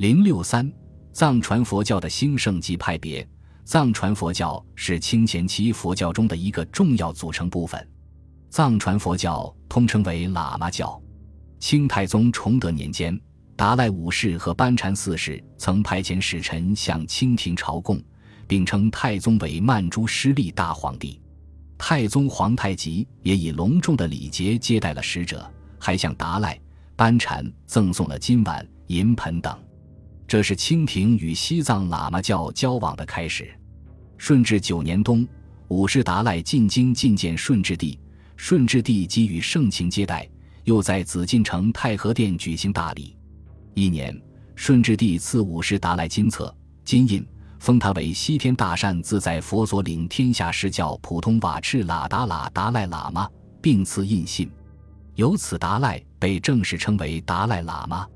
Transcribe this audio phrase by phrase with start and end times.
[0.00, 0.66] 零六三，
[1.12, 3.28] 藏传佛教的兴盛及派别。
[3.66, 7.86] 藏传佛教是清前期佛教中的一个重要组成部分。
[8.48, 10.98] 藏传佛教通称为喇嘛教。
[11.58, 13.20] 清太宗崇德年间，
[13.54, 18.02] 达赖五世和班禅四世曾派遣使臣向清廷朝贡，
[18.46, 21.20] 并称太宗为曼珠失利大皇帝。
[21.76, 25.46] 太宗皇太极也以隆重的礼节接待了使者，
[25.78, 26.58] 还向达赖、
[26.96, 29.54] 班禅赠送了金碗、银盆等。
[30.30, 33.52] 这是清廷与西藏喇嘛教交往的开始。
[34.16, 35.26] 顺治九年冬，
[35.66, 37.98] 五世达赖进京觐见顺治帝，
[38.36, 40.30] 顺治帝给予盛情接待，
[40.62, 43.16] 又在紫禁城太和殿举行大礼。
[43.74, 44.16] 一年，
[44.54, 47.26] 顺治帝赐五世达赖金册、金印，
[47.58, 53.28] 封他为西天大善自在佛所领天下释教普通瓦赤喇达喇达赖喇嘛，
[53.60, 54.48] 并赐印信。
[55.16, 58.06] 由此，达赖被正式称为达赖喇嘛。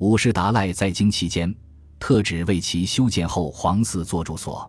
[0.00, 1.54] 五世达赖在京期间，
[1.98, 4.68] 特指为其修建后皇寺做住所。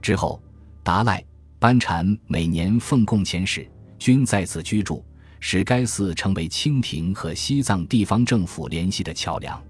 [0.00, 0.42] 之后，
[0.82, 1.22] 达赖、
[1.58, 5.04] 班禅每年奉贡前使，均在此居住，
[5.40, 9.62] 使该寺成为清廷和西藏地方政府联系的桥梁。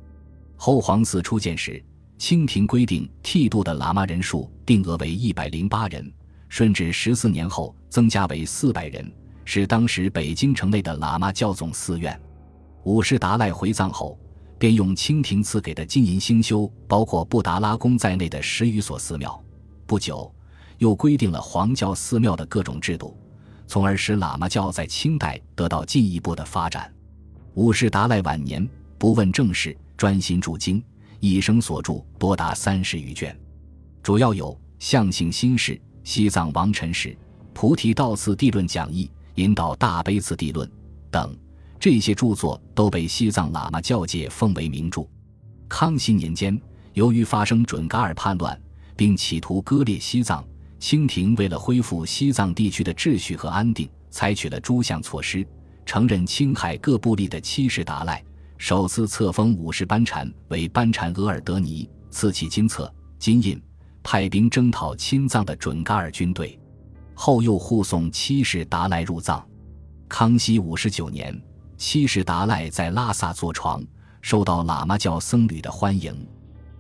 [0.56, 1.84] 后皇寺初建时，
[2.16, 6.12] 清廷规定剃度的喇嘛人数定额为一百零八人，
[6.48, 9.12] 顺治十四年后增加为四百人，
[9.44, 12.16] 是当时北京城内的喇嘛教总寺院。
[12.84, 14.16] 五世达赖回藏后。
[14.62, 19.42] 便用清廷赐给的金银兴修包括布达拉宫在内的十余所寺庙。
[19.86, 20.32] 不久，
[20.78, 23.19] 又规定了黄教寺庙的各种制度，
[23.66, 26.88] 从而使喇嘛教在清代得到进一步的发展。
[27.54, 28.64] 五世达赖晚年
[28.98, 30.80] 不问政事，专心著经，
[31.19, 33.36] 一生所著多达三十余卷，
[34.00, 35.72] 主要有《象性心事》
[36.04, 37.08] 《西藏王臣史》
[37.52, 39.06] 《菩提道次第论讲义》
[39.42, 40.69] 《引导大悲次第论》
[41.10, 41.36] 等。
[41.83, 45.05] 这些著作都被西藏喇嘛教界奉为名著。
[45.69, 46.56] 康熙年间，
[46.92, 48.56] 由于发生准噶尔叛乱，
[48.97, 50.44] 并企图割裂西藏，
[50.78, 55.44] 清廷为了恢复西藏地区的秩序和安定，采取了诸项措施，
[55.84, 58.22] 承认青海各部立的七世达赖，
[58.59, 63.60] 首次册封五世班禅为班禅额尔德尼，赐其金册、金印，
[64.04, 66.56] 派兵征讨亲藏的准噶尔军队，
[67.12, 69.44] 后又护送七世达赖入藏。
[70.09, 71.37] 康熙五十九年。
[71.84, 73.84] 七世达赖在拉萨坐床，
[74.20, 76.15] 受到喇嘛教僧侣的欢迎。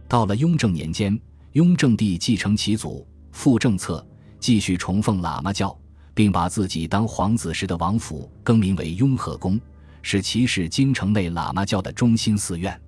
[0.06, 1.20] 到了雍正年间，
[1.54, 4.06] 雍正帝继承其祖父政策，
[4.38, 5.76] 继续崇奉喇嘛教，
[6.14, 9.60] 并把自己当皇子时的王府更名为雍和宫，
[10.02, 12.80] 使其是京城内喇嘛教的中心寺院。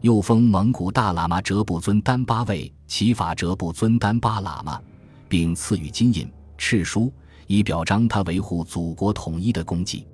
[0.00, 4.80] 又封蒙古大喇嘛哲布尊丹巴为齐法哲布尊丹巴喇嘛，
[5.28, 6.26] 并赐予金印、
[6.58, 7.12] 敕书，
[7.46, 10.06] 以表彰他维护祖国统一的功绩。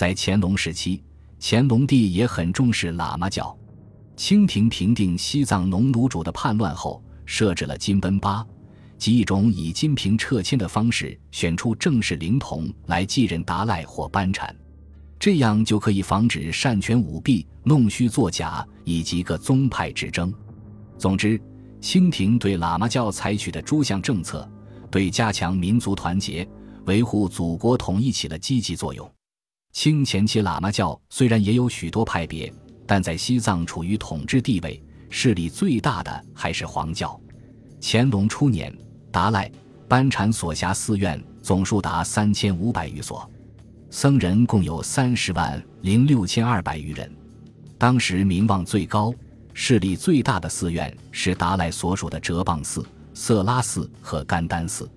[0.00, 1.04] 在乾隆时期，
[1.38, 3.54] 乾隆帝也很重视喇嘛教。
[4.16, 8.42] 清廷平定西藏农奴主的叛乱后，设置了金奔巴，
[8.96, 14.56] 即一种以金瓶撤迁的方式选出正式灵童来继任达赖或班禅，
[15.18, 20.32] 这样就可以防止擅权舞弊、弄虚作假以及各宗派之争。
[20.96, 21.38] 总之，
[21.78, 24.50] 清廷对喇嘛教采取的诸项政策，
[24.90, 26.48] 对加强民族团结、
[26.86, 29.06] 维护祖国统一起了积极作用。
[29.72, 32.52] 清前期喇嘛教虽然也有许多派别，
[32.86, 37.18] 但在西藏处于统治地位，势力最大的还是黄教。
[37.80, 38.76] 乾隆初年，
[39.12, 39.50] 达赖、
[39.88, 43.28] 班禅所辖寺院总数达三千五百余所，
[43.90, 47.10] 僧人共有三十万零六千二百余人。
[47.78, 49.14] 当时名望最高、
[49.54, 54.90] 势力最大的寺院是达赖所属的哲蚌寺、色拉寺和甘丹寺。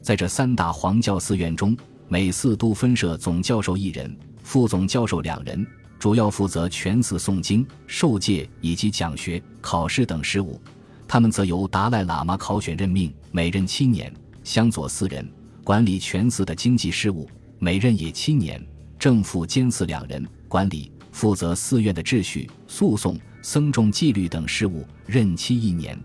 [0.00, 1.76] 在这三大黄教寺院中，
[2.12, 5.66] 每寺都分设总教授一人，副总教授两人，
[5.98, 10.60] 主要负责全寺诵经、受戒以及讲学、考试等事务。
[11.08, 14.12] 他们则由达赖喇嘛考选任命，每任七年，
[14.44, 15.26] 相佐四人，
[15.64, 17.26] 管理全寺的经济事务，
[17.58, 18.62] 每任也七年。
[18.98, 25.98] 正副监寺两人，管理负责寺院的秩序、诉讼、僧众纪律等事务，任期一年。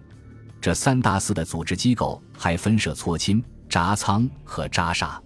[0.61, 5.21] 这三大寺的组织机构还分设撮亲、扎仓和扎萨。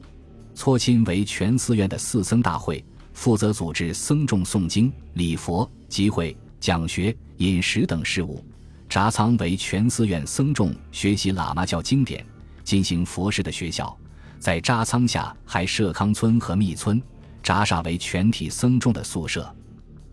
[0.62, 8.40] 撮亲为全寺院的四僧大会，负责组织僧众诵经、礼佛、集会、讲学、饮食等事务；
[8.88, 12.24] 扎仓为全寺院僧众学习喇嘛教经典、
[12.64, 13.98] 进行佛事的学校，
[14.38, 17.02] 在扎仓下还设康村和密村。
[17.42, 19.52] 扎萨为全体僧众的宿舍。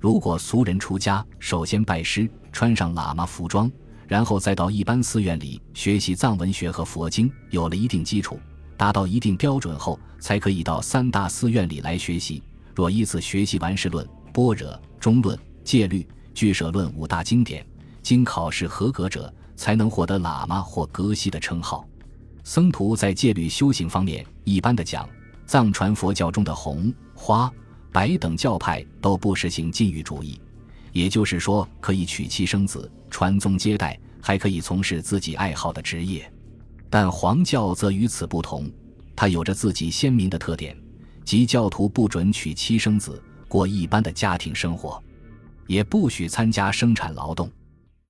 [0.01, 3.71] 如果俗人出家，首先拜师，穿上喇嘛服装，
[4.07, 8.41] 然后再到一般寺院里学习藏文学和佛经，有了一定基础。
[8.79, 12.43] 达到一定标准后，才可以到三大寺院里来学习。
[12.75, 14.71] 若依次学习完《事论》《般若》
[15.01, 16.01] 《中论》《戒律》
[16.33, 17.67] 《俱舍论》五大经典，
[18.03, 21.85] 经考试合格者才能获得喇嘛或格西的称号。
[22.45, 25.07] 僧徒在戒律修行方面，一般的讲，
[25.45, 27.53] 藏传佛教中的红、花、
[27.91, 30.41] 白等教派都不实行禁欲主义，
[30.93, 36.33] 也就是说，可以娶妻生子、传宗接代，还可以从事自己爱好的职业。
[36.91, 38.71] 但黄教则与此不同，
[39.15, 40.77] 它有着自己鲜明的特点，
[41.25, 45.03] 即教徒不准娶妻生子，过一般的家庭生活，
[45.67, 47.51] 也不许参加生产劳动。